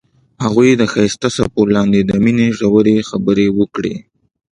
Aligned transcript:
هغوی 0.43 0.69
د 0.75 0.83
ښایسته 0.93 1.27
څپو 1.35 1.61
لاندې 1.75 1.99
د 2.03 2.11
مینې 2.23 2.47
ژورې 2.59 2.95
خبرې 3.09 3.47
وکړې. 3.59 3.95